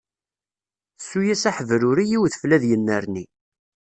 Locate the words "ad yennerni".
2.55-3.25